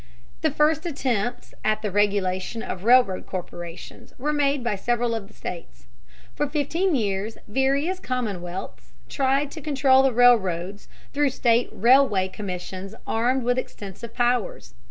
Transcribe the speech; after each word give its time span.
The 0.41 0.49
first 0.49 0.87
attempts 0.87 1.53
at 1.63 1.83
the 1.83 1.91
regulation 1.91 2.63
of 2.63 2.85
railroad 2.85 3.27
corporations 3.27 4.15
were 4.17 4.33
made 4.33 4.63
by 4.63 4.75
several 4.75 5.13
of 5.13 5.27
the 5.27 5.33
states. 5.35 5.85
For 6.35 6.49
fifteen 6.49 6.95
years 6.95 7.37
various 7.47 7.99
commonwealths 7.99 8.93
tried 9.09 9.51
to 9.51 9.61
control 9.61 10.01
the 10.01 10.11
railroads 10.11 10.87
through 11.13 11.29
state 11.29 11.69
railway 11.71 12.29
commissions 12.29 12.95
armed 13.05 13.43
with 13.43 13.59
extensive 13.59 14.15
powers. 14.15 14.73